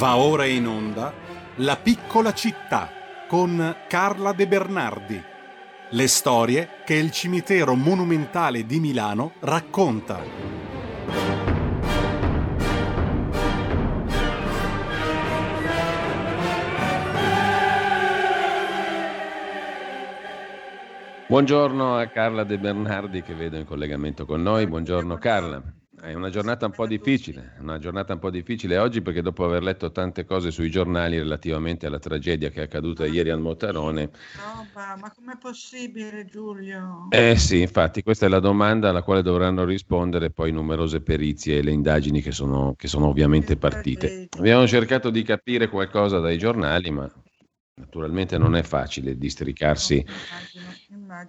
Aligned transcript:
Va 0.00 0.16
ora 0.16 0.46
in 0.46 0.66
onda 0.66 1.12
La 1.56 1.76
piccola 1.76 2.32
città 2.32 2.88
con 3.28 3.76
Carla 3.86 4.32
De 4.32 4.48
Bernardi. 4.48 5.22
Le 5.90 6.08
storie 6.08 6.80
che 6.86 6.94
il 6.94 7.10
cimitero 7.10 7.74
monumentale 7.74 8.64
di 8.64 8.80
Milano 8.80 9.32
racconta. 9.40 10.22
Buongiorno 21.26 21.98
a 21.98 22.06
Carla 22.06 22.44
De 22.44 22.56
Bernardi 22.56 23.20
che 23.20 23.34
vedo 23.34 23.58
in 23.58 23.66
collegamento 23.66 24.24
con 24.24 24.40
noi. 24.40 24.66
Buongiorno 24.66 25.18
Carla. 25.18 25.79
È 26.02 26.14
una 26.14 26.30
giornata 26.30 26.64
un 26.64 26.72
po' 26.72 26.86
difficile, 26.86 27.52
una 27.60 27.78
giornata 27.78 28.14
un 28.14 28.20
po' 28.20 28.30
difficile 28.30 28.78
oggi 28.78 29.02
perché 29.02 29.20
dopo 29.20 29.44
aver 29.44 29.62
letto 29.62 29.92
tante 29.92 30.24
cose 30.24 30.50
sui 30.50 30.70
giornali 30.70 31.18
relativamente 31.18 31.84
alla 31.86 31.98
tragedia 31.98 32.48
che 32.48 32.60
è 32.60 32.64
accaduta 32.64 33.04
ieri 33.04 33.28
al 33.28 33.40
Motarone. 33.40 34.10
No, 34.36 34.66
ma 34.74 35.12
com'è 35.14 35.36
possibile 35.38 36.24
Giulio? 36.24 37.08
Eh 37.10 37.36
sì, 37.36 37.60
infatti 37.60 38.02
questa 38.02 38.24
è 38.24 38.28
la 38.30 38.40
domanda 38.40 38.88
alla 38.88 39.02
quale 39.02 39.20
dovranno 39.20 39.64
rispondere 39.64 40.30
poi 40.30 40.52
numerose 40.52 41.02
perizie 41.02 41.58
e 41.58 41.62
le 41.62 41.72
indagini 41.72 42.22
che 42.22 42.32
sono, 42.32 42.72
che 42.76 42.88
sono 42.88 43.08
ovviamente 43.08 43.56
partite. 43.56 44.28
Abbiamo 44.38 44.66
cercato 44.66 45.10
di 45.10 45.22
capire 45.22 45.68
qualcosa 45.68 46.18
dai 46.18 46.38
giornali, 46.38 46.90
ma 46.90 47.12
naturalmente 47.74 48.38
non 48.38 48.56
è 48.56 48.62
facile 48.62 49.18
districarsi 49.18 50.02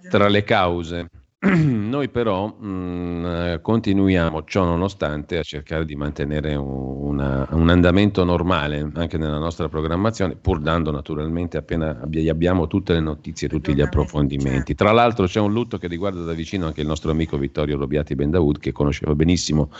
tra 0.08 0.28
le 0.28 0.42
cause. 0.44 1.08
Noi 1.52 2.08
però 2.08 2.46
mh, 2.46 3.62
continuiamo, 3.62 4.44
ciò 4.44 4.62
nonostante, 4.62 5.38
a 5.38 5.42
cercare 5.42 5.84
di 5.84 5.96
mantenere 5.96 6.54
una, 6.54 7.48
un 7.50 7.68
andamento 7.68 8.22
normale 8.22 8.88
anche 8.94 9.18
nella 9.18 9.38
nostra 9.38 9.68
programmazione, 9.68 10.36
pur 10.36 10.60
dando 10.60 10.92
naturalmente 10.92 11.56
appena 11.56 11.98
abbiamo 12.00 12.68
tutte 12.68 12.92
le 12.92 13.00
notizie, 13.00 13.48
tutti 13.48 13.74
gli 13.74 13.80
approfondimenti. 13.80 14.66
Certo. 14.66 14.84
Tra 14.84 14.92
l'altro 14.92 15.26
c'è 15.26 15.40
un 15.40 15.52
lutto 15.52 15.78
che 15.78 15.88
riguarda 15.88 16.22
da 16.22 16.32
vicino 16.32 16.66
anche 16.66 16.80
il 16.80 16.86
nostro 16.86 17.10
amico 17.10 17.36
Vittorio 17.36 17.76
Robiati 17.76 18.14
Bendaud, 18.14 18.60
che 18.60 18.70
conosceva 18.70 19.12
benissimo 19.16 19.72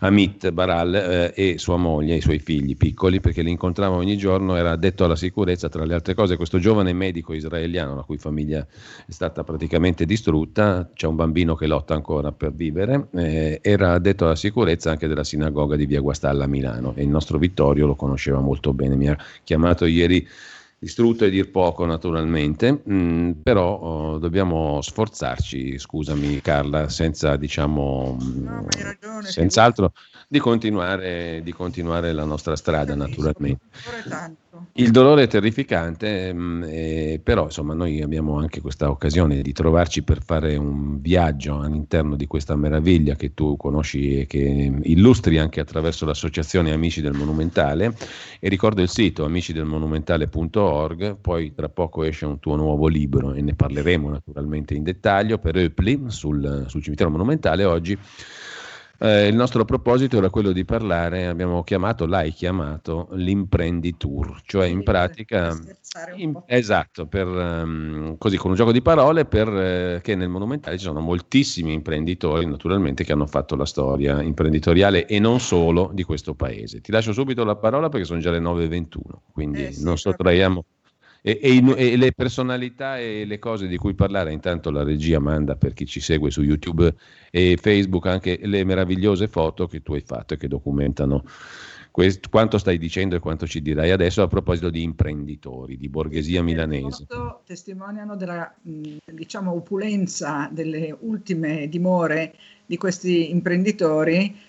Amit 0.00 0.50
Baral 0.50 0.94
eh, 0.94 1.32
e 1.34 1.56
sua 1.56 1.78
moglie, 1.78 2.16
i 2.16 2.20
suoi 2.20 2.38
figli 2.38 2.76
piccoli, 2.76 3.20
perché 3.20 3.40
li 3.40 3.50
incontrava 3.50 3.96
ogni 3.96 4.18
giorno, 4.18 4.56
era 4.56 4.72
addetto 4.72 5.04
alla 5.04 5.16
sicurezza, 5.16 5.70
tra 5.70 5.86
le 5.86 5.94
altre 5.94 6.12
cose, 6.12 6.36
questo 6.36 6.58
giovane 6.58 6.92
medico 6.92 7.32
israeliano, 7.32 7.94
la 7.94 8.02
cui 8.02 8.18
famiglia 8.18 8.60
è 8.60 9.10
stata 9.10 9.42
praticamente 9.42 10.04
distrutta 10.04 10.90
c'è 10.98 11.06
un 11.06 11.14
bambino 11.14 11.54
che 11.54 11.68
lotta 11.68 11.94
ancora 11.94 12.32
per 12.32 12.52
vivere, 12.52 13.06
eh, 13.12 13.60
era 13.62 13.92
addetto 13.92 14.24
alla 14.24 14.34
sicurezza 14.34 14.90
anche 14.90 15.06
della 15.06 15.22
sinagoga 15.22 15.76
di 15.76 15.86
Via 15.86 16.00
Guastalla 16.00 16.42
a 16.42 16.48
Milano 16.48 16.92
e 16.96 17.04
il 17.04 17.08
nostro 17.08 17.38
Vittorio 17.38 17.86
lo 17.86 17.94
conosceva 17.94 18.40
molto 18.40 18.72
bene, 18.72 18.96
mi 18.96 19.08
ha 19.08 19.16
chiamato 19.44 19.84
ieri 19.84 20.26
distrutto 20.76 21.24
e 21.24 21.30
dir 21.30 21.52
poco 21.52 21.86
naturalmente, 21.86 22.82
mm, 22.90 23.30
però 23.44 23.78
oh, 23.78 24.18
dobbiamo 24.18 24.80
sforzarci, 24.82 25.78
scusami 25.78 26.40
Carla, 26.40 26.88
senza 26.88 27.36
diciamo, 27.36 28.16
no, 28.20 28.66
ragione, 28.76 29.28
senz'altro 29.28 29.92
di 30.26 30.40
continuare, 30.40 31.42
di 31.44 31.52
continuare 31.52 32.12
la 32.12 32.24
nostra 32.24 32.56
strada 32.56 32.96
naturalmente. 32.96 33.66
Il 34.72 34.90
dolore 34.90 35.24
è 35.24 35.26
terrificante, 35.26 36.28
eh, 36.28 37.20
però 37.22 37.44
insomma 37.44 37.74
noi 37.74 38.00
abbiamo 38.00 38.38
anche 38.38 38.60
questa 38.60 38.90
occasione 38.90 39.42
di 39.42 39.52
trovarci 39.52 40.02
per 40.02 40.22
fare 40.22 40.56
un 40.56 41.00
viaggio 41.00 41.60
all'interno 41.60 42.16
di 42.16 42.26
questa 42.26 42.54
meraviglia 42.56 43.14
che 43.14 43.34
tu 43.34 43.56
conosci 43.56 44.20
e 44.20 44.26
che 44.26 44.80
illustri 44.82 45.38
anche 45.38 45.60
attraverso 45.60 46.06
l'associazione 46.06 46.72
Amici 46.72 47.00
del 47.00 47.14
Monumentale. 47.14 47.94
E 48.40 48.48
ricordo 48.48 48.82
il 48.82 48.88
sito 48.88 49.24
amicidelmonumentale.org, 49.24 51.16
poi 51.20 51.52
tra 51.54 51.68
poco 51.68 52.04
esce 52.04 52.26
un 52.26 52.38
tuo 52.38 52.56
nuovo 52.56 52.86
libro 52.86 53.34
e 53.34 53.42
ne 53.42 53.54
parleremo 53.54 54.10
naturalmente 54.10 54.74
in 54.74 54.82
dettaglio. 54.82 55.38
Per 55.38 55.56
Eupli 55.56 56.04
sul, 56.06 56.64
sul 56.68 56.82
cimitero 56.82 57.10
monumentale 57.10 57.64
oggi 57.64 57.98
eh, 59.00 59.28
il 59.28 59.36
nostro 59.36 59.64
proposito 59.64 60.16
era 60.16 60.28
quello 60.28 60.50
di 60.50 60.64
parlare, 60.64 61.26
abbiamo 61.26 61.62
chiamato, 61.62 62.06
l'hai 62.06 62.32
chiamato 62.32 63.08
l'imprenditur, 63.12 64.40
cioè 64.44 64.66
in 64.66 64.82
pratica, 64.82 65.56
in, 66.16 66.36
esatto, 66.46 67.06
per, 67.06 67.26
um, 67.26 68.16
così 68.18 68.36
con 68.36 68.50
un 68.50 68.56
gioco 68.56 68.72
di 68.72 68.82
parole, 68.82 69.24
perché 69.24 70.12
eh, 70.12 70.16
nel 70.16 70.28
Monumentale 70.28 70.78
ci 70.78 70.84
sono 70.84 71.00
moltissimi 71.00 71.72
imprenditori 71.72 72.44
naturalmente 72.46 73.04
che 73.04 73.12
hanno 73.12 73.26
fatto 73.26 73.54
la 73.54 73.66
storia 73.66 74.20
imprenditoriale 74.20 75.06
e 75.06 75.20
non 75.20 75.38
solo 75.38 75.90
di 75.92 76.02
questo 76.02 76.34
paese. 76.34 76.80
Ti 76.80 76.90
lascio 76.90 77.12
subito 77.12 77.44
la 77.44 77.56
parola 77.56 77.88
perché 77.88 78.04
sono 78.04 78.18
già 78.18 78.32
le 78.32 78.40
9.21, 78.40 78.98
quindi 79.32 79.66
eh 79.66 79.72
sì, 79.72 79.84
non 79.84 79.96
sottraiamo 79.96 80.64
e, 81.20 81.38
e, 81.42 81.74
e, 81.76 81.96
le 81.96 82.12
personalità 82.12 82.98
e 82.98 83.24
le 83.24 83.38
cose 83.38 83.66
di 83.66 83.76
cui 83.76 83.94
parlare, 83.94 84.32
intanto 84.32 84.70
la 84.70 84.82
regia 84.82 85.18
manda 85.18 85.56
per 85.56 85.74
chi 85.74 85.86
ci 85.86 86.00
segue 86.00 86.30
su 86.30 86.42
YouTube 86.42 86.94
e 87.30 87.58
Facebook 87.60 88.06
anche 88.06 88.38
le 88.42 88.64
meravigliose 88.64 89.28
foto 89.28 89.66
che 89.66 89.82
tu 89.82 89.94
hai 89.94 90.02
fatto 90.02 90.34
e 90.34 90.36
che 90.36 90.48
documentano 90.48 91.24
questo, 91.90 92.28
quanto 92.30 92.58
stai 92.58 92.78
dicendo 92.78 93.16
e 93.16 93.18
quanto 93.18 93.46
ci 93.46 93.60
dirai 93.60 93.90
adesso 93.90 94.22
a 94.22 94.28
proposito 94.28 94.70
di 94.70 94.82
imprenditori, 94.82 95.76
di 95.76 95.88
borghesia 95.88 96.42
milanese. 96.42 97.06
Testimoniano 97.44 98.14
della 98.14 98.54
diciamo, 98.62 99.52
opulenza 99.52 100.48
delle 100.52 100.96
ultime 101.00 101.68
dimore 101.68 102.34
di 102.66 102.76
questi 102.76 103.30
imprenditori 103.30 104.46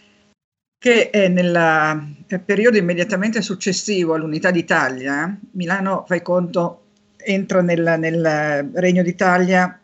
che 0.80 1.10
è 1.10 1.28
nel 1.28 2.16
periodo 2.46 2.78
immediatamente 2.78 3.42
successivo 3.42 4.14
all'unità 4.14 4.50
d'Italia, 4.50 5.38
Milano, 5.52 6.06
fai 6.08 6.22
conto, 6.22 6.86
entra 7.18 7.62
nel, 7.62 7.96
nel 8.00 8.72
Regno 8.74 9.04
d'Italia 9.04 9.78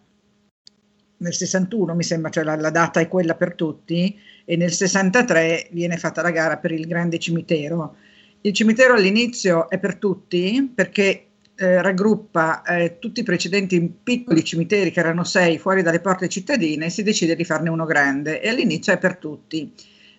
nel 1.17 1.33
61, 1.33 1.95
mi 1.95 2.03
sembra, 2.03 2.29
cioè 2.29 2.45
la, 2.45 2.55
la, 2.55 2.69
data 2.69 3.01
è 3.01 3.09
quella 3.09 3.35
per 3.35 3.55
tutti, 3.55 4.17
e 4.45 4.55
nel 4.55 4.71
63 4.71 5.67
viene 5.71 5.97
fatta 5.97 6.21
la 6.21 6.31
gara 6.31 6.57
per 6.57 6.71
il 6.71 6.87
grande 6.87 7.19
cimitero. 7.19 7.97
Il 8.41 8.53
cimitero 8.53 8.93
all'inizio 8.93 9.69
è 9.69 9.79
per 9.79 9.97
tutti 9.97 10.71
perché 10.73 11.25
eh, 11.55 11.81
raggruppa 11.81 12.61
eh, 12.63 12.99
tutti 12.99 13.19
i 13.19 13.23
precedenti 13.23 13.81
piccoli 14.01 14.45
cimiteri, 14.45 14.91
che 14.91 14.99
erano 15.01 15.25
sei, 15.25 15.57
fuori 15.57 15.81
dalle 15.81 15.99
porte 15.99 16.29
cittadine, 16.29 16.85
e 16.85 16.89
si 16.89 17.03
decide 17.03 17.35
di 17.35 17.43
farne 17.43 17.69
uno 17.69 17.85
grande, 17.85 18.41
e 18.41 18.47
all'inizio 18.47 18.93
è 18.93 18.97
per 18.97 19.17
tutti. 19.17 19.73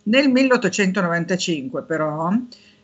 Nel 0.08 0.28
1895 0.30 1.82
però 1.82 2.30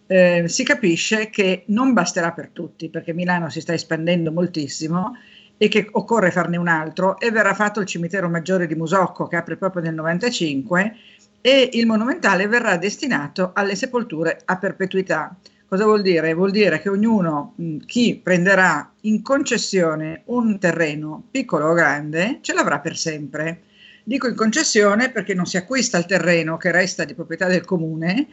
eh, 0.06 0.44
si 0.48 0.64
capisce 0.64 1.30
che 1.30 1.64
non 1.66 1.92
basterà 1.92 2.32
per 2.32 2.48
tutti 2.48 2.88
perché 2.88 3.12
Milano 3.12 3.48
si 3.48 3.60
sta 3.60 3.72
espandendo 3.72 4.32
moltissimo 4.32 5.16
e 5.56 5.68
che 5.68 5.86
occorre 5.92 6.32
farne 6.32 6.56
un 6.56 6.66
altro 6.66 7.20
e 7.20 7.30
verrà 7.30 7.54
fatto 7.54 7.78
il 7.78 7.86
cimitero 7.86 8.28
maggiore 8.28 8.66
di 8.66 8.74
Musocco 8.74 9.28
che 9.28 9.36
apre 9.36 9.56
proprio 9.56 9.82
nel 9.82 9.94
95 9.94 10.96
e 11.40 11.68
il 11.72 11.86
monumentale 11.86 12.48
verrà 12.48 12.76
destinato 12.76 13.52
alle 13.54 13.76
sepolture 13.76 14.40
a 14.44 14.56
perpetuità. 14.58 15.36
Cosa 15.68 15.84
vuol 15.84 16.02
dire? 16.02 16.34
Vuol 16.34 16.50
dire 16.50 16.80
che 16.80 16.88
ognuno, 16.88 17.54
chi 17.86 18.20
prenderà 18.22 18.92
in 19.02 19.22
concessione 19.22 20.22
un 20.26 20.58
terreno 20.58 21.24
piccolo 21.30 21.68
o 21.68 21.72
grande, 21.72 22.38
ce 22.42 22.52
l'avrà 22.52 22.80
per 22.80 22.96
sempre. 22.96 23.62
Dico 24.04 24.26
in 24.26 24.34
concessione 24.34 25.10
perché 25.10 25.32
non 25.32 25.46
si 25.46 25.56
acquista 25.56 25.96
il 25.96 26.06
terreno 26.06 26.56
che 26.56 26.72
resta 26.72 27.04
di 27.04 27.14
proprietà 27.14 27.46
del 27.46 27.64
comune, 27.64 28.26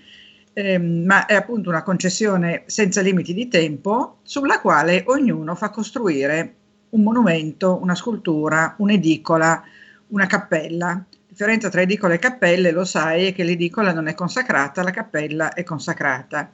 ehm, 0.53 1.03
ma 1.05 1.25
è 1.27 1.35
appunto 1.35 1.69
una 1.69 1.83
concessione 1.83 2.63
senza 2.65 3.01
limiti 3.01 3.33
di 3.33 3.47
tempo 3.47 4.17
sulla 4.23 4.59
quale 4.61 5.03
ognuno 5.07 5.53
fa 5.53 5.69
costruire 5.69 6.55
un 6.89 7.03
monumento, 7.03 7.79
una 7.81 7.93
scultura, 7.93 8.73
un'edicola, 8.77 9.63
una 10.07 10.25
cappella. 10.25 10.87
La 10.87 11.05
differenza 11.27 11.69
tra 11.69 11.81
edicola 11.81 12.15
e 12.15 12.19
cappelle, 12.19 12.71
lo 12.71 12.83
sai, 12.83 13.27
è 13.27 13.33
che 13.33 13.43
l'edicola 13.43 13.93
non 13.93 14.07
è 14.07 14.15
consacrata, 14.15 14.81
la 14.81 14.91
cappella 14.91 15.53
è 15.53 15.63
consacrata. 15.63 16.51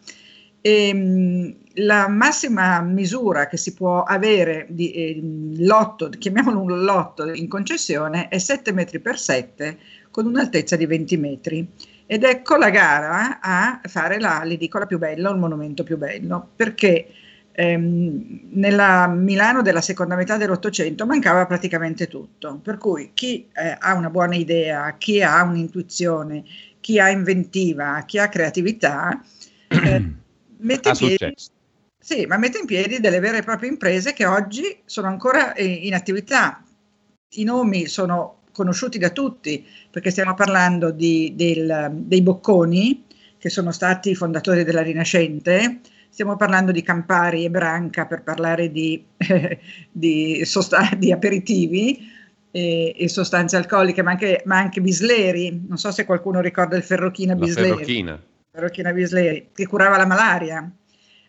E, 0.65 0.87
ehm, 0.87 1.55
la 1.79 2.07
massima 2.07 2.81
misura 2.81 3.45
che 3.45 3.57
si 3.57 3.73
può 3.73 4.01
avere 4.01 4.65
di 4.69 4.91
eh, 4.91 5.19
lotto, 5.57 6.09
chiamiamolo 6.09 6.59
un 6.59 6.83
lotto 6.83 7.31
in 7.31 7.47
concessione, 7.47 8.29
è 8.29 8.39
7 8.39 8.71
metri 8.71 8.99
per 8.99 9.19
7 9.19 9.77
con 10.09 10.25
un'altezza 10.25 10.75
di 10.75 10.87
20 10.87 11.17
metri. 11.17 11.67
Ed 12.07 12.23
ecco 12.23 12.55
la 12.55 12.69
gara 12.71 13.39
a 13.41 13.79
fare 13.83 14.19
la, 14.19 14.41
l'edicola 14.43 14.87
più 14.87 14.97
bella 14.97 15.29
il 15.29 15.37
monumento 15.37 15.83
più 15.83 15.97
bello, 15.97 16.49
perché 16.55 17.09
ehm, 17.51 18.47
nella 18.53 19.07
Milano 19.07 19.61
della 19.61 19.81
seconda 19.81 20.15
metà 20.15 20.37
dell'Ottocento 20.37 21.05
mancava 21.05 21.45
praticamente 21.45 22.07
tutto, 22.07 22.59
per 22.63 22.77
cui 22.77 23.11
chi 23.13 23.47
eh, 23.53 23.75
ha 23.77 23.93
una 23.93 24.09
buona 24.09 24.35
idea, 24.35 24.95
chi 24.97 25.21
ha 25.21 25.43
un'intuizione, 25.43 26.43
chi 26.79 26.99
ha 26.99 27.09
inventiva, 27.09 28.01
chi 28.05 28.17
ha 28.17 28.29
creatività, 28.29 29.21
eh, 29.67 30.13
mette 30.59 30.89
in 30.89 30.95
piedi 30.95 31.35
sì, 32.05 32.27
ma 32.27 32.37
mette 32.37 32.59
in 32.59 32.67
piedi 32.67 32.99
delle 32.99 33.19
vere 33.19 33.39
e 33.39 33.41
proprie 33.41 33.67
imprese 33.67 34.13
che 34.13 34.27
oggi 34.27 34.77
sono 34.85 35.07
ancora 35.07 35.55
in 35.57 35.95
attività. 35.95 36.63
I 37.37 37.43
nomi 37.43 37.87
sono 37.87 38.41
conosciuti 38.51 38.99
da 38.99 39.09
tutti 39.09 39.65
perché 39.89 40.11
stiamo 40.11 40.35
parlando 40.35 40.91
di, 40.91 41.33
del, 41.35 41.89
dei 41.93 42.21
Bocconi, 42.21 43.05
che 43.39 43.49
sono 43.49 43.71
stati 43.71 44.13
fondatori 44.13 44.63
della 44.63 44.83
Rinascente, 44.83 45.79
stiamo 46.07 46.35
parlando 46.35 46.71
di 46.71 46.83
Campari 46.83 47.43
e 47.43 47.49
Branca 47.49 48.05
per 48.05 48.21
parlare 48.21 48.71
di, 48.71 49.03
eh, 49.17 49.59
di, 49.91 50.45
sost- 50.45 50.95
di 50.97 51.11
aperitivi 51.11 52.07
e, 52.51 52.93
e, 52.95 53.09
sostanze 53.09 53.57
alcoliche, 53.57 54.03
ma 54.03 54.11
anche, 54.11 54.43
ma 54.45 54.57
anche, 54.57 54.79
Bisleri, 54.79 55.63
non 55.67 55.77
so 55.77 55.89
se 55.89 56.05
qualcuno 56.05 56.39
ricorda 56.39 56.77
il 56.77 56.83
Ferrochina 56.83 57.33
Bisleri. 57.33 57.69
Ferrochina. 57.69 58.23
Ferrochina 58.55 58.93
Bisleri, 58.93 59.49
che 59.53 59.67
curava 59.67 59.97
la 59.97 60.05
malaria, 60.05 60.71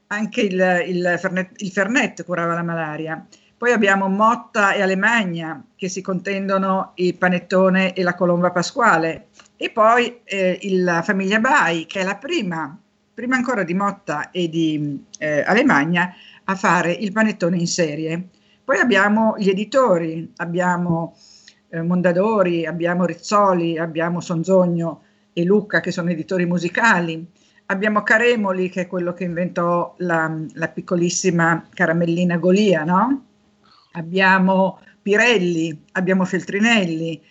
anche 0.06 0.43
il, 0.43 0.84
il, 0.87 1.17
Fernet, 1.19 1.61
il 1.61 1.73
Fernet 1.73 2.25
curava 2.25 2.55
la 2.55 2.62
malaria. 2.62 3.26
Poi 3.58 3.73
abbiamo 3.73 4.06
Motta 4.08 4.75
e 4.75 4.81
Alemagna 4.81 5.61
che 5.75 5.88
si 5.88 6.02
contendono 6.02 6.93
il 6.96 7.17
panettone 7.17 7.94
e 7.94 8.05
la 8.05 8.14
colomba 8.14 8.52
pasquale. 8.52 9.26
E 9.56 9.70
poi 9.70 10.20
eh, 10.23 10.61
la 10.70 11.02
famiglia 11.02 11.40
Bai, 11.40 11.87
che 11.87 12.00
è 12.00 12.05
la 12.05 12.17
prima, 12.17 12.78
prima 13.12 13.34
ancora 13.34 13.64
di 13.64 13.75
Motta 13.75 14.31
e 14.31 14.49
di 14.49 15.05
eh, 15.19 15.43
Alemagna, 15.44 16.14
a 16.44 16.55
fare 16.55 16.93
il 16.93 17.11
panettone 17.11 17.56
in 17.56 17.67
serie. 17.67 18.29
Poi 18.62 18.79
abbiamo 18.79 19.34
gli 19.37 19.49
editori, 19.49 20.31
abbiamo 20.37 21.17
eh, 21.70 21.82
Mondadori, 21.82 22.67
abbiamo 22.67 23.05
Rizzoli, 23.05 23.79
abbiamo 23.79 24.20
Sonzogno 24.20 25.00
e 25.38 25.44
Lucca 25.44 25.81
che 25.81 25.93
sono 25.93 26.09
editori 26.09 26.47
musicali. 26.47 27.23
Abbiamo 27.67 28.03
Caremoli, 28.03 28.71
che 28.71 28.83
è 28.83 28.87
quello 28.87 29.12
che 29.12 29.25
inventò 29.25 29.94
la, 29.99 30.35
la 30.55 30.69
piccolissima 30.69 31.69
caramellina 31.75 32.38
Golia, 32.38 32.85
no? 32.85 33.25
abbiamo 33.93 34.81
Pirelli, 35.03 35.85
abbiamo 35.93 36.25
Feltrinelli. 36.25 37.23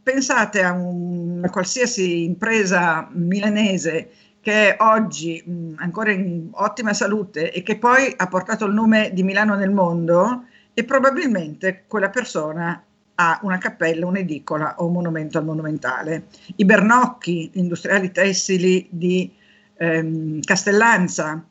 Pensate 0.00 0.62
a 0.62 0.72
una 0.72 1.50
qualsiasi 1.50 2.22
impresa 2.22 3.08
milanese 3.12 4.10
che 4.40 4.76
è 4.76 4.82
oggi 4.82 5.42
mh, 5.44 5.74
ancora 5.78 6.12
in 6.12 6.50
ottima 6.52 6.92
salute 6.92 7.52
e 7.52 7.62
che 7.62 7.78
poi 7.78 8.12
ha 8.16 8.28
portato 8.28 8.64
il 8.66 8.74
nome 8.74 9.10
di 9.12 9.24
Milano 9.24 9.56
nel 9.56 9.70
mondo 9.70 10.44
e 10.72 10.84
probabilmente 10.84 11.84
quella 11.88 12.10
persona 12.10 12.80
ha 13.22 13.38
una 13.42 13.58
cappella, 13.58 14.06
un'edicola 14.06 14.76
o 14.78 14.86
un 14.86 14.92
monumento 14.92 15.38
al 15.38 15.44
monumentale. 15.44 16.26
I 16.56 16.64
Bernocchi, 16.64 17.50
industriali 17.54 18.10
tessili 18.10 18.86
di 18.90 19.32
ehm, 19.76 20.40
Castellanza, 20.40 21.44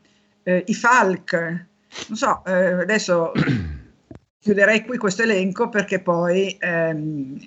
eh, 0.44 0.63
i 0.68 0.73
Falk, 0.73 1.33
non 2.07 2.18
so, 2.18 2.44
eh, 2.45 2.73
adesso 2.73 3.31
chiuderei 4.39 4.83
qui 4.85 4.97
questo 4.97 5.23
elenco 5.23 5.69
perché 5.69 6.00
poi 6.00 6.56
ehm, 6.59 7.39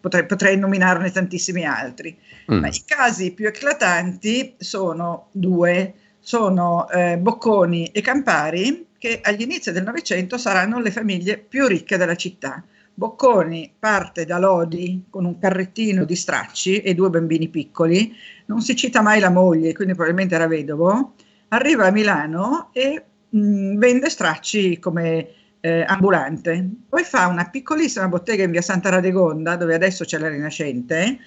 potrei, 0.00 0.26
potrei, 0.26 0.58
nominarne 0.58 1.10
tantissimi 1.10 1.64
altri. 1.64 2.16
Mm. 2.52 2.58
Ma 2.58 2.68
i 2.68 2.82
casi 2.84 3.32
più 3.32 3.46
eclatanti 3.46 4.54
sono 4.58 5.28
due, 5.32 5.94
sono 6.18 6.88
eh, 6.90 7.16
Bocconi 7.18 7.86
e 7.86 8.00
Campari, 8.02 8.86
che 8.98 9.20
agli 9.22 9.42
inizi 9.42 9.72
del 9.72 9.84
Novecento 9.84 10.38
saranno 10.38 10.80
le 10.80 10.90
famiglie 10.90 11.38
più 11.38 11.66
ricche 11.66 11.96
della 11.96 12.16
città. 12.16 12.62
Bocconi 12.98 13.74
parte 13.78 14.24
da 14.24 14.38
Lodi 14.38 15.04
con 15.10 15.26
un 15.26 15.38
carrettino 15.38 16.04
di 16.06 16.16
stracci 16.16 16.80
e 16.80 16.94
due 16.94 17.10
bambini 17.10 17.48
piccoli, 17.48 18.16
non 18.46 18.62
si 18.62 18.74
cita 18.74 19.02
mai 19.02 19.20
la 19.20 19.28
moglie, 19.28 19.74
quindi 19.74 19.92
probabilmente 19.92 20.34
era 20.34 20.46
vedovo, 20.46 21.12
arriva 21.48 21.84
a 21.84 21.90
Milano 21.90 22.70
e 22.72 23.04
mh, 23.28 23.38
mm, 23.38 23.78
vende 23.78 24.08
stracci 24.08 24.78
come 24.78 25.28
eh, 25.60 25.84
ambulante. 25.86 26.66
Poi 26.88 27.04
fa 27.04 27.26
una 27.26 27.50
piccolissima 27.50 28.08
bottega 28.08 28.44
in 28.44 28.50
via 28.50 28.62
Santa 28.62 28.88
Radegonda, 28.88 29.56
dove 29.56 29.74
adesso 29.74 30.04
c'è 30.04 30.16
la 30.16 30.28
Rinascente, 30.28 31.18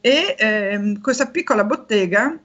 e 0.00 0.34
ehm, 0.36 1.00
questa 1.00 1.28
piccola 1.28 1.62
bottega 1.62 2.36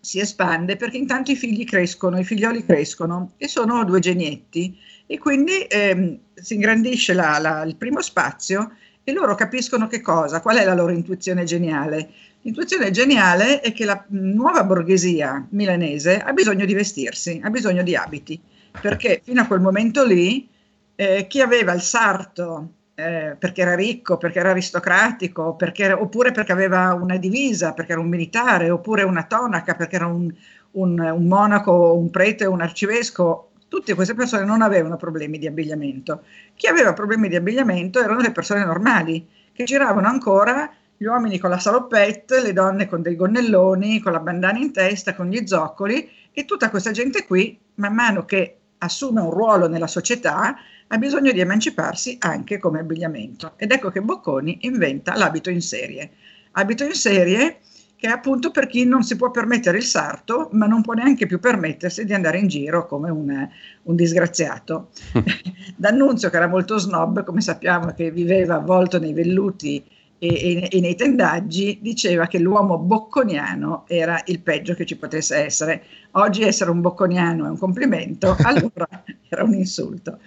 si 0.00 0.18
espande 0.18 0.76
perché 0.76 0.96
intanto 0.96 1.30
i 1.30 1.36
figli 1.36 1.64
crescono, 1.64 2.18
i 2.18 2.24
figlioli 2.24 2.64
crescono 2.64 3.32
e 3.36 3.48
sono 3.48 3.84
due 3.84 4.00
genietti 4.00 4.78
e 5.06 5.18
quindi 5.18 5.62
ehm, 5.68 6.18
si 6.34 6.54
ingrandisce 6.54 7.12
la, 7.12 7.38
la, 7.38 7.62
il 7.64 7.76
primo 7.76 8.00
spazio 8.00 8.72
e 9.04 9.12
loro 9.12 9.34
capiscono 9.34 9.86
che 9.86 10.00
cosa, 10.00 10.40
qual 10.40 10.56
è 10.56 10.64
la 10.64 10.74
loro 10.74 10.92
intuizione 10.92 11.44
geniale. 11.44 12.10
L'intuizione 12.42 12.90
geniale 12.90 13.60
è 13.60 13.72
che 13.72 13.84
la 13.84 14.02
nuova 14.08 14.64
borghesia 14.64 15.46
milanese 15.50 16.18
ha 16.18 16.32
bisogno 16.32 16.64
di 16.64 16.74
vestirsi, 16.74 17.40
ha 17.42 17.50
bisogno 17.50 17.82
di 17.82 17.94
abiti, 17.94 18.40
perché 18.80 19.20
fino 19.22 19.42
a 19.42 19.46
quel 19.46 19.60
momento 19.60 20.04
lì 20.04 20.48
eh, 20.94 21.26
chi 21.26 21.40
aveva 21.40 21.72
il 21.72 21.82
sarto 21.82 22.74
eh, 23.00 23.36
perché 23.38 23.62
era 23.62 23.74
ricco, 23.74 24.16
perché 24.16 24.38
era 24.38 24.50
aristocratico, 24.50 25.54
perché 25.54 25.84
era, 25.84 26.00
oppure 26.00 26.32
perché 26.32 26.52
aveva 26.52 26.94
una 26.94 27.16
divisa, 27.16 27.72
perché 27.72 27.92
era 27.92 28.00
un 28.00 28.08
militare, 28.08 28.70
oppure 28.70 29.02
una 29.02 29.24
tonaca, 29.24 29.74
perché 29.74 29.96
era 29.96 30.06
un, 30.06 30.32
un, 30.72 30.98
un 30.98 31.26
monaco, 31.26 31.94
un 31.94 32.10
prete, 32.10 32.44
un 32.44 32.60
arcivescovo, 32.60 33.50
tutte 33.68 33.94
queste 33.94 34.14
persone 34.14 34.44
non 34.44 34.62
avevano 34.62 34.96
problemi 34.96 35.38
di 35.38 35.46
abbigliamento. 35.46 36.24
Chi 36.54 36.66
aveva 36.66 36.92
problemi 36.92 37.28
di 37.28 37.36
abbigliamento 37.36 38.00
erano 38.00 38.20
le 38.20 38.32
persone 38.32 38.64
normali, 38.64 39.26
che 39.52 39.64
giravano 39.64 40.08
ancora 40.08 40.70
gli 40.96 41.04
uomini 41.04 41.38
con 41.38 41.50
la 41.50 41.58
salopette, 41.58 42.42
le 42.42 42.52
donne 42.52 42.86
con 42.86 43.00
dei 43.00 43.16
gonnelloni, 43.16 44.00
con 44.00 44.12
la 44.12 44.20
bandana 44.20 44.58
in 44.58 44.72
testa, 44.72 45.14
con 45.14 45.28
gli 45.28 45.46
zoccoli 45.46 46.10
e 46.32 46.44
tutta 46.44 46.68
questa 46.68 46.90
gente 46.90 47.24
qui, 47.24 47.58
man 47.76 47.94
mano 47.94 48.24
che 48.24 48.56
assume 48.78 49.20
un 49.20 49.30
ruolo 49.30 49.68
nella 49.68 49.86
società, 49.86 50.56
ha 50.92 50.98
bisogno 50.98 51.30
di 51.30 51.40
emanciparsi 51.40 52.16
anche 52.20 52.58
come 52.58 52.80
abbigliamento. 52.80 53.52
Ed 53.56 53.70
ecco 53.70 53.90
che 53.90 54.02
Bocconi 54.02 54.58
inventa 54.62 55.16
l'abito 55.16 55.48
in 55.50 55.60
serie. 55.60 56.10
Abito 56.52 56.84
in 56.84 56.94
serie 56.94 57.58
che 57.94 58.08
è 58.08 58.10
appunto 58.10 58.50
per 58.50 58.66
chi 58.66 58.86
non 58.86 59.02
si 59.02 59.14
può 59.14 59.30
permettere 59.30 59.76
il 59.76 59.84
sarto, 59.84 60.48
ma 60.52 60.66
non 60.66 60.80
può 60.80 60.94
neanche 60.94 61.26
più 61.26 61.38
permettersi 61.38 62.06
di 62.06 62.14
andare 62.14 62.38
in 62.38 62.48
giro 62.48 62.86
come 62.86 63.10
un, 63.10 63.48
un 63.82 63.94
disgraziato. 63.94 64.88
D'Annunzio, 65.76 66.30
che 66.30 66.36
era 66.36 66.48
molto 66.48 66.78
snob, 66.78 67.22
come 67.24 67.42
sappiamo, 67.42 67.92
che 67.92 68.10
viveva 68.10 68.54
avvolto 68.54 68.98
nei 68.98 69.12
velluti 69.12 69.84
e, 70.18 70.28
e, 70.28 70.68
e, 70.70 70.80
nei 70.80 70.94
tendaggi, 70.96 71.78
diceva 71.82 72.26
che 72.26 72.38
l'uomo 72.38 72.78
bocconiano 72.78 73.84
era 73.86 74.20
il 74.24 74.40
peggio 74.40 74.74
che 74.74 74.86
ci 74.86 74.96
potesse 74.96 75.36
essere. 75.36 75.82
Oggi 76.12 76.42
essere 76.42 76.70
un 76.70 76.80
bocconiano 76.80 77.44
è 77.44 77.50
un 77.50 77.58
complimento, 77.58 78.34
allora 78.42 78.88
era 79.28 79.44
un 79.44 79.54
insulto. 79.54 80.18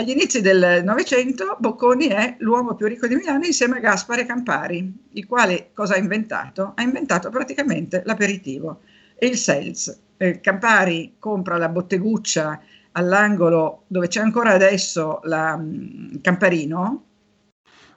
Agli 0.00 0.12
inizi 0.12 0.40
del 0.40 0.80
Novecento 0.82 1.58
Bocconi 1.58 2.06
è 2.06 2.36
l'uomo 2.38 2.74
più 2.74 2.86
ricco 2.86 3.06
di 3.06 3.16
Milano 3.16 3.44
insieme 3.44 3.76
a 3.76 3.80
Gaspare 3.80 4.24
Campari, 4.24 4.90
il 5.12 5.26
quale 5.26 5.72
cosa 5.74 5.92
ha 5.92 5.98
inventato? 5.98 6.72
Ha 6.74 6.80
inventato 6.80 7.28
praticamente 7.28 8.00
l'aperitivo 8.06 8.80
e 9.14 9.26
il 9.26 9.36
sales. 9.36 10.00
Eh, 10.16 10.40
Campari 10.40 11.16
compra 11.18 11.58
la 11.58 11.68
botteguccia 11.68 12.62
all'angolo 12.92 13.82
dove 13.88 14.08
c'è 14.08 14.22
ancora 14.22 14.52
adesso 14.52 15.20
la 15.24 15.52
um, 15.58 16.18
Camparino. 16.22 17.04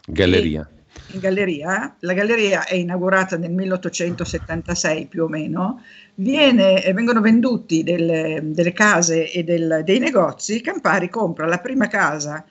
Galleria. 0.05 0.69
In 1.13 1.19
galleria. 1.19 1.95
La 1.99 2.13
galleria 2.13 2.65
è 2.65 2.75
inaugurata 2.75 3.37
nel 3.37 3.51
1876 3.51 5.07
più 5.07 5.23
o 5.23 5.27
meno 5.27 5.81
viene, 6.15 6.83
eh, 6.83 6.93
vengono 6.93 7.21
venduti 7.21 7.83
delle, 7.83 8.41
delle 8.43 8.73
case 8.73 9.31
e 9.31 9.43
del, 9.43 9.81
dei 9.83 9.99
negozi, 9.99 10.61
Campari 10.61 11.09
compra 11.09 11.45
la 11.45 11.59
prima 11.59 11.87
casa 11.87 12.45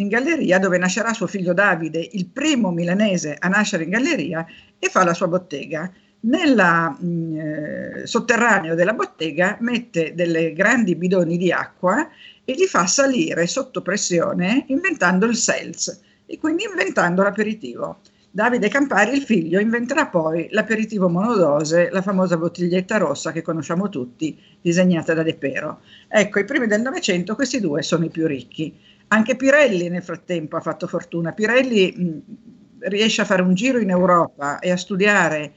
in 0.00 0.08
galleria 0.08 0.58
dove 0.58 0.78
nascerà 0.78 1.12
suo 1.12 1.26
figlio 1.26 1.52
Davide, 1.52 2.08
il 2.12 2.26
primo 2.26 2.70
milanese 2.70 3.36
a 3.38 3.48
nascere 3.48 3.82
in 3.82 3.90
galleria, 3.90 4.46
e 4.78 4.88
fa 4.88 5.02
la 5.02 5.14
sua 5.14 5.26
bottega. 5.26 5.90
Nel 6.20 6.96
mm, 7.02 7.36
eh, 7.36 8.06
sotterraneo 8.06 8.74
della 8.74 8.92
bottega 8.92 9.56
mette 9.60 10.14
delle 10.14 10.52
grandi 10.52 10.94
bidoni 10.94 11.36
di 11.36 11.50
acqua 11.52 12.08
e 12.44 12.52
li 12.54 12.66
fa 12.66 12.86
salire 12.86 13.46
sotto 13.46 13.82
pressione 13.82 14.64
inventando 14.68 15.26
il 15.26 15.36
sales 15.36 16.00
e 16.30 16.38
quindi 16.38 16.64
inventando 16.68 17.22
l'aperitivo. 17.22 18.00
Davide 18.30 18.68
Campari, 18.68 19.16
il 19.16 19.22
figlio, 19.22 19.58
inventerà 19.58 20.06
poi 20.06 20.48
l'aperitivo 20.50 21.08
monodose, 21.08 21.88
la 21.90 22.02
famosa 22.02 22.36
bottiglietta 22.36 22.98
rossa 22.98 23.32
che 23.32 23.40
conosciamo 23.40 23.88
tutti, 23.88 24.38
disegnata 24.60 25.14
da 25.14 25.22
De 25.22 25.34
Pero. 25.34 25.80
Ecco, 26.06 26.38
i 26.38 26.44
primi 26.44 26.66
del 26.66 26.82
Novecento 26.82 27.34
questi 27.34 27.58
due 27.58 27.82
sono 27.82 28.04
i 28.04 28.10
più 28.10 28.26
ricchi. 28.26 28.78
Anche 29.08 29.34
Pirelli 29.34 29.88
nel 29.88 30.02
frattempo 30.02 30.56
ha 30.56 30.60
fatto 30.60 30.86
fortuna. 30.86 31.32
Pirelli 31.32 31.94
mh, 31.96 32.88
riesce 32.88 33.22
a 33.22 33.24
fare 33.24 33.40
un 33.40 33.54
giro 33.54 33.78
in 33.78 33.88
Europa 33.88 34.58
e 34.58 34.70
a 34.70 34.76
studiare 34.76 35.54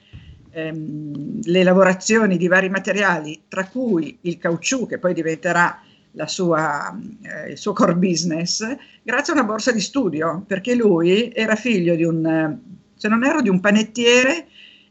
ehm, 0.51 1.41
le 1.43 1.63
lavorazioni 1.63 2.37
di 2.37 2.47
vari 2.47 2.69
materiali, 2.69 3.41
tra 3.49 3.67
cui 3.67 4.17
il 4.21 4.37
caucciù, 4.37 4.87
che 4.87 4.97
poi 4.97 5.13
diventerà 5.13 5.81
sua, 6.25 6.97
eh, 7.21 7.51
il 7.51 7.57
suo 7.57 7.73
core 7.73 7.95
business 7.95 8.65
grazie 9.03 9.33
a 9.33 9.37
una 9.37 9.45
borsa 9.45 9.71
di 9.71 9.79
studio, 9.79 10.43
perché 10.45 10.75
lui 10.75 11.31
era 11.33 11.55
figlio 11.55 11.95
di 11.95 12.03
un, 12.03 12.57
se 12.95 13.07
non 13.07 13.23
ero, 13.23 13.41
di 13.41 13.49
un 13.49 13.59
panettiere 13.59 14.47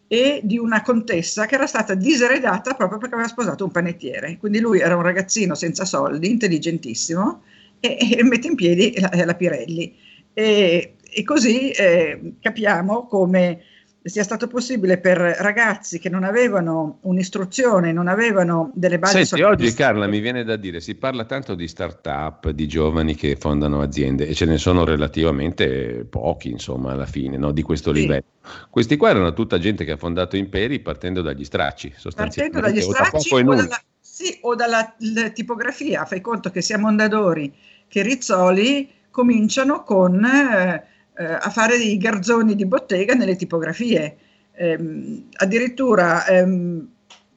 e 0.08 0.40
di 0.42 0.58
una 0.58 0.82
contessa 0.82 1.46
che 1.46 1.54
era 1.54 1.66
stata 1.66 1.94
diseredata 1.94 2.74
proprio 2.74 2.98
perché 2.98 3.14
aveva 3.14 3.28
sposato 3.28 3.64
un 3.64 3.70
panettiere. 3.70 4.38
Quindi 4.38 4.58
lui 4.58 4.80
era 4.80 4.96
un 4.96 5.02
ragazzino 5.02 5.54
senza 5.54 5.84
soldi, 5.84 6.28
intelligentissimo, 6.28 7.42
e, 7.78 7.96
e 8.18 8.22
mette 8.24 8.48
in 8.48 8.56
piedi 8.56 8.98
la, 8.98 9.10
la 9.24 9.34
Pirelli. 9.34 9.94
E, 10.32 10.94
e 11.12 11.24
così 11.24 11.70
eh, 11.70 12.34
capiamo 12.40 13.06
come 13.06 13.62
sia 14.02 14.23
stato 14.23 14.47
possibile 14.47 14.99
per 14.99 15.19
ragazzi 15.19 15.99
che 15.99 16.09
non 16.09 16.25
avevano 16.25 16.99
un'istruzione, 17.02 17.92
non 17.92 18.09
avevano 18.09 18.71
delle 18.75 18.99
basi 18.99 19.26
Senti, 19.26 19.45
oggi 19.45 19.73
Carla 19.75 20.07
mi 20.07 20.21
viene 20.21 20.42
da 20.42 20.57
dire, 20.57 20.80
si 20.80 20.95
parla 20.95 21.25
tanto 21.25 21.54
di 21.54 21.69
start-up, 21.69 22.49
di 22.50 22.66
giovani 22.66 23.14
che 23.14 23.37
fondano 23.37 23.83
aziende 23.83 24.26
e 24.26 24.35
ce 24.35 24.47
ne 24.47 24.57
sono 24.57 24.85
relativamente 24.85 26.07
pochi, 26.09 26.50
insomma, 26.50 26.92
alla 26.92 27.07
fine, 27.07 27.37
no, 27.37 27.52
di 27.52 27.62
questo 27.62 27.92
sì. 27.92 28.00
livello. 28.00 28.25
Questi 28.71 28.97
qua 28.97 29.11
erano 29.11 29.35
tutta 29.35 29.59
gente 29.59 29.85
che 29.85 29.92
ha 29.92 29.97
fondato 29.99 30.37
imperi 30.37 30.80
partendo 30.80 31.21
dagli 31.21 31.45
stracci, 31.45 31.92
sostanzialmente. 31.95 32.61
Partendo 32.61 32.80
dagli 32.80 32.92
stracci 32.92 33.35
o, 33.35 33.42
dalla, 33.42 33.83
sì, 34.00 34.38
o 34.40 34.54
dalla 34.54 34.95
tipografia. 35.35 36.07
Fai 36.07 36.23
conto 36.23 36.50
che 36.50 36.62
sia 36.62 36.78
Mondadori 36.78 37.52
che 37.87 38.02
Rizzoli 38.02 38.88
cominciano 39.11 39.83
con... 39.83 40.25
Eh, 40.25 40.85
eh, 41.20 41.24
a 41.24 41.50
fare 41.50 41.76
i 41.76 41.98
garzoni 41.98 42.54
di 42.54 42.64
bottega 42.64 43.12
nelle 43.12 43.36
tipografie. 43.36 44.16
Eh, 44.52 45.24
addirittura 45.36 46.26
ehm, 46.26 46.88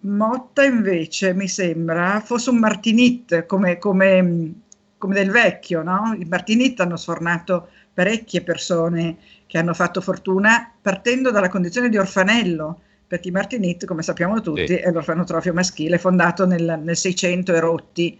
Motta 0.05 0.63
invece 0.63 1.33
mi 1.33 1.47
sembra 1.47 2.21
fosse 2.21 2.49
un 2.49 2.57
Martinit 2.57 3.45
come, 3.45 3.77
come, 3.77 4.53
come 4.97 5.13
del 5.13 5.31
vecchio, 5.31 5.81
no? 5.81 6.15
I 6.17 6.25
Martinit 6.25 6.79
hanno 6.81 6.97
sfornato 6.97 7.69
parecchie 7.93 8.41
persone 8.41 9.17
che 9.47 9.57
hanno 9.57 9.73
fatto 9.73 10.01
fortuna 10.01 10.73
partendo 10.81 11.31
dalla 11.31 11.47
condizione 11.47 11.87
di 11.89 11.97
orfanello, 11.97 12.81
perché 13.07 13.29
i 13.29 13.31
Martinit, 13.31 13.85
come 13.85 14.01
sappiamo 14.01 14.41
tutti, 14.41 14.67
sì. 14.67 14.75
è 14.75 14.91
l'orfanotrofio 14.91 15.53
maschile 15.53 15.97
fondato 15.97 16.45
nel, 16.45 16.81
nel 16.83 16.97
600 16.97 17.53
e 17.53 17.59
rotti 17.59 18.19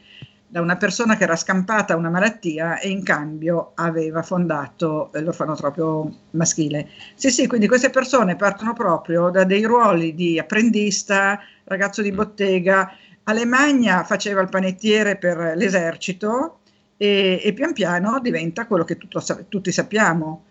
da 0.53 0.61
una 0.61 0.77
persona 0.77 1.17
che 1.17 1.23
era 1.23 1.35
scampata 1.35 1.95
a 1.95 1.97
una 1.97 2.11
malattia 2.11 2.77
e 2.77 2.89
in 2.89 3.01
cambio 3.01 3.71
aveva 3.73 4.21
fondato 4.21 5.09
l'orfanotrofio 5.13 6.27
maschile. 6.31 6.89
Sì, 7.15 7.31
sì, 7.31 7.47
quindi 7.47 7.67
queste 7.67 7.89
persone 7.89 8.35
partono 8.35 8.73
proprio 8.73 9.31
da 9.31 9.45
dei 9.45 9.63
ruoli 9.63 10.13
di 10.13 10.37
apprendista, 10.37 11.39
ragazzo 11.63 12.03
di 12.03 12.11
mm. 12.11 12.15
bottega. 12.15 12.91
Alemagna 13.23 14.03
faceva 14.03 14.41
il 14.41 14.49
panettiere 14.49 15.15
per 15.15 15.53
l'esercito 15.55 16.59
e, 16.97 17.41
e 17.43 17.53
pian 17.53 17.73
piano 17.73 18.19
diventa 18.19 18.67
quello 18.67 18.83
che 18.83 18.97
tutto, 18.97 19.23
tutti 19.49 19.71
sappiamo, 19.71 20.43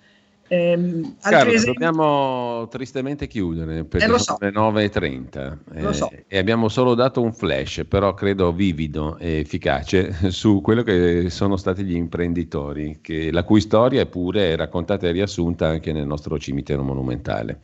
Ehm, 0.53 1.17
Carlo, 1.23 1.51
esempi... 1.51 1.73
dobbiamo 1.73 2.69
tristemente 2.69 3.27
chiudere 3.27 3.85
perché 3.85 4.05
eh, 4.05 4.19
sono 4.19 4.19
so. 4.19 4.37
le 4.39 4.51
9.30 4.51 5.59
eh, 5.73 5.93
so. 5.95 6.11
e 6.29 6.37
abbiamo 6.37 6.69
solo 6.69 6.95
dato 6.95 7.23
un 7.23 7.33
flash, 7.33 7.87
però 7.89 8.13
credo 8.13 8.53
vivido 8.53 9.17
e 9.17 9.39
efficace, 9.39 10.13
su 10.31 10.61
quello 10.61 10.83
che 10.83 11.31
sono 11.31 11.57
stati 11.57 11.85
gli 11.85 11.95
imprenditori, 11.95 12.99
che, 13.01 13.33
la 13.33 13.45
cui 13.45 13.63
storia 13.63 14.03
è 14.03 14.07
pure 14.07 14.55
raccontata 14.55 15.09
e 15.09 15.13
riassunta 15.13 15.69
anche 15.69 15.91
nel 15.91 16.07
nostro 16.07 16.39
cimitero 16.39 16.83
monumentale. 16.83 17.61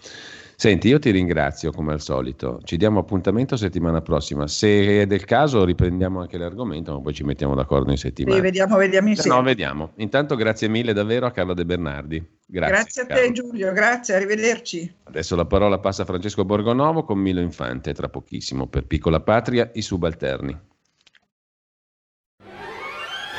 Senti, 0.61 0.89
io 0.89 0.99
ti 0.99 1.13
ringrazio 1.13 1.71
come 1.71 1.93
al 1.93 2.01
solito. 2.01 2.59
Ci 2.65 2.77
diamo 2.77 2.99
appuntamento 2.99 3.57
settimana 3.57 4.03
prossima. 4.03 4.49
Se 4.49 5.03
è 5.03 5.07
del 5.07 5.25
caso, 5.25 5.65
riprendiamo 5.65 6.21
anche 6.21 6.37
l'argomento, 6.37 6.95
ma 6.95 7.01
poi 7.01 7.15
ci 7.15 7.23
mettiamo 7.23 7.55
d'accordo 7.55 7.93
in 7.93 7.97
settimana. 7.97 8.35
Sì, 8.35 8.43
vediamo, 8.43 8.77
vediamo 8.77 9.09
insieme. 9.09 9.37
No, 9.37 9.43
vediamo. 9.43 9.93
Intanto, 9.99 10.35
grazie 10.35 10.67
mille 10.67 10.93
davvero 10.93 11.27
a 11.27 11.31
Carlo 11.31 11.55
De 11.55 11.65
Bernardi. 11.65 12.19
Grazie, 12.45 12.75
grazie 12.75 13.03
a 13.03 13.07
te, 13.07 13.15
Carlo. 13.15 13.33
Giulio. 13.33 13.73
Grazie, 13.73 14.15
arrivederci. 14.17 14.95
Adesso 15.05 15.37
la 15.37 15.45
parola 15.45 15.79
passa 15.79 16.03
a 16.03 16.07
Francesco 16.07 16.45
Borgonovo 16.45 17.05
con 17.05 17.21
Milo 17.21 17.39
Infante, 17.39 17.95
tra 17.95 18.09
pochissimo, 18.09 18.67
per 18.67 18.85
Piccola 18.85 19.21
Patria, 19.21 19.71
i 19.75 19.81
subalterni. 19.81 20.59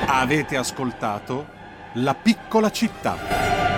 Avete 0.07 0.55
ascoltato 0.55 1.45
La 1.95 2.15
piccola 2.15 2.71
città. 2.71 3.68